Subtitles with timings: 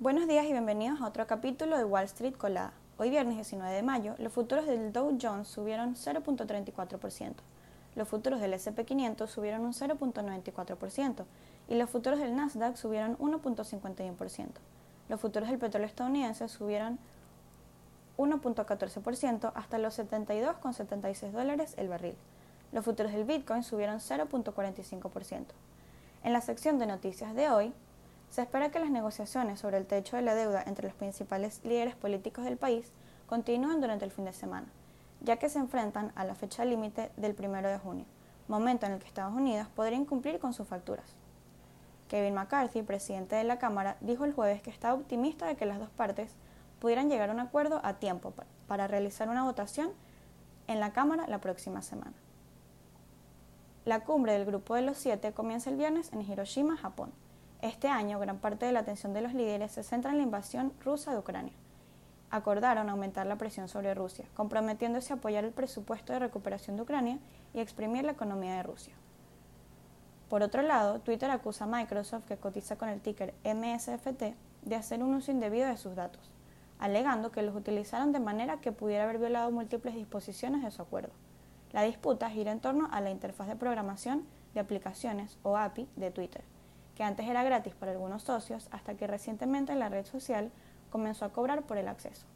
[0.00, 2.72] Buenos días y bienvenidos a otro capítulo de Wall Street Colada.
[2.96, 7.34] Hoy viernes 19 de mayo, los futuros del Dow Jones subieron 0.34%,
[7.96, 11.24] los futuros del SP500 subieron un 0.94%
[11.68, 14.46] y los futuros del Nasdaq subieron 1.51%.
[15.10, 16.98] Los futuros del petróleo estadounidense subieron
[18.16, 22.14] 1.14% hasta los 72,76 dólares el barril.
[22.72, 25.44] Los futuros del Bitcoin subieron 0.45%.
[26.24, 27.74] En la sección de noticias de hoy,
[28.30, 31.96] se espera que las negociaciones sobre el techo de la deuda entre los principales líderes
[31.96, 32.92] políticos del país
[33.26, 34.68] continúen durante el fin de semana,
[35.20, 38.04] ya que se enfrentan a la fecha límite del 1 de junio,
[38.46, 41.16] momento en el que Estados Unidos podría incumplir con sus facturas.
[42.08, 45.78] Kevin McCarthy, presidente de la Cámara, dijo el jueves que está optimista de que las
[45.78, 46.34] dos partes
[46.80, 48.32] pudieran llegar a un acuerdo a tiempo
[48.66, 49.90] para realizar una votación
[50.68, 52.14] en la Cámara la próxima semana.
[53.84, 57.12] La cumbre del Grupo de los Siete comienza el viernes en Hiroshima, Japón.
[57.62, 60.72] Este año, gran parte de la atención de los líderes se centra en la invasión
[60.82, 61.52] rusa de Ucrania.
[62.30, 67.18] Acordaron aumentar la presión sobre Rusia, comprometiéndose a apoyar el presupuesto de recuperación de Ucrania
[67.52, 68.94] y exprimir la economía de Rusia.
[70.30, 75.02] Por otro lado, Twitter acusa a Microsoft, que cotiza con el ticker MSFT, de hacer
[75.02, 76.30] un uso indebido de sus datos,
[76.78, 81.12] alegando que los utilizaron de manera que pudiera haber violado múltiples disposiciones de su acuerdo.
[81.72, 84.24] La disputa gira en torno a la interfaz de programación
[84.54, 86.42] de aplicaciones o API de Twitter
[87.00, 90.50] que antes era gratis para algunos socios hasta que recientemente la red social
[90.90, 92.26] comenzó a cobrar por el acceso.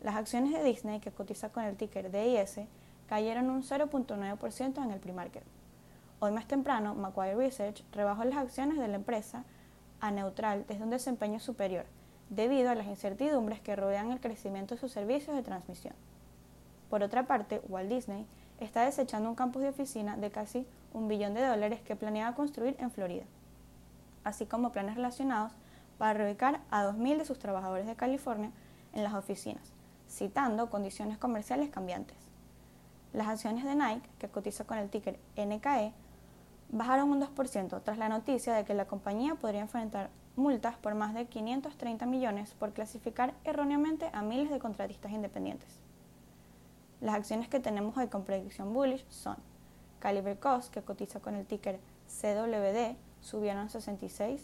[0.00, 2.60] Las acciones de Disney, que cotiza con el ticker DIS,
[3.06, 5.42] cayeron un 0.9% en el pre-market.
[6.20, 9.44] Hoy más temprano, Macquarie Research rebajó las acciones de la empresa
[10.00, 11.84] a neutral desde un desempeño superior,
[12.30, 15.92] debido a las incertidumbres que rodean el crecimiento de sus servicios de transmisión.
[16.88, 18.24] Por otra parte, Walt Disney
[18.58, 22.74] está desechando un campus de oficina de casi un billón de dólares que planeaba construir
[22.78, 23.26] en Florida
[24.24, 25.52] así como planes relacionados
[25.98, 28.50] para reubicar a 2.000 de sus trabajadores de California
[28.92, 29.72] en las oficinas,
[30.08, 32.16] citando condiciones comerciales cambiantes.
[33.12, 35.92] Las acciones de Nike, que cotiza con el ticker NKE,
[36.70, 41.12] bajaron un 2% tras la noticia de que la compañía podría enfrentar multas por más
[41.12, 45.68] de 530 millones por clasificar erróneamente a miles de contratistas independientes.
[47.00, 49.36] Las acciones que tenemos hoy con predicción bullish son
[49.98, 54.40] Caliber Cost, que cotiza con el ticker CWD, subieron 66%.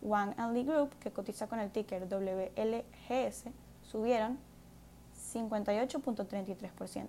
[0.00, 3.44] One Only Group, que cotiza con el ticker WLGS,
[3.82, 4.38] subieron
[5.32, 7.08] 58.33%.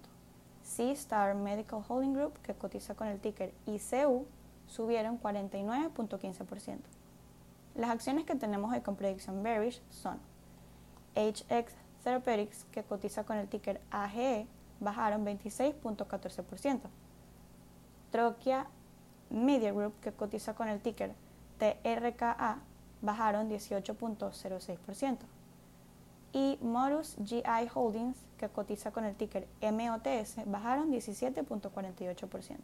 [0.63, 4.25] C-Star Medical Holding Group, que cotiza con el ticker ICU,
[4.67, 6.79] subieron 49.15%.
[7.75, 10.19] Las acciones que tenemos hoy con predicción bearish son
[11.15, 11.73] HX
[12.03, 14.47] Therapeutics, que cotiza con el ticker AGE,
[14.79, 16.81] bajaron 26.14%.
[18.11, 18.67] Troquia
[19.33, 21.13] Media Group, que cotiza con el ticker
[21.57, 22.59] TRKA,
[23.01, 25.17] bajaron 18.06%.
[26.31, 32.57] Y Morus GI Holdings, que cotiza con el ticker MOTS, bajaron 17.48%.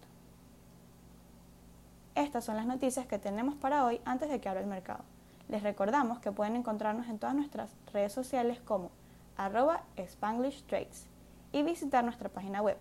[2.16, 5.03] Estas son las noticias que tenemos para hoy antes de que abra el mercado.
[5.47, 8.91] Les recordamos que pueden encontrarnos en todas nuestras redes sociales como
[9.38, 11.08] arroba Spanglish Trades
[11.52, 12.78] y visitar nuestra página web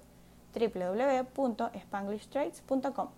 [0.54, 3.09] www.spanglishtrades.com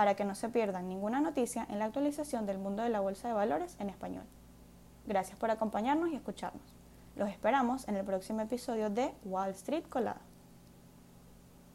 [0.00, 3.28] para que no se pierdan ninguna noticia en la actualización del mundo de la bolsa
[3.28, 4.24] de valores en español.
[5.06, 6.74] Gracias por acompañarnos y escucharnos.
[7.16, 10.22] Los esperamos en el próximo episodio de Wall Street Colada.